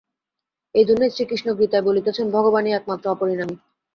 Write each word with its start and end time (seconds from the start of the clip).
এইজন্যই 0.75 1.11
শ্রীকৃষ্ণ 1.11 1.47
গীতায় 1.59 1.85
বলিতেছেন, 1.85 2.25
ভগবানই 2.31 2.75
একমাত্র 2.75 3.05
অপরিণামী। 3.09 3.55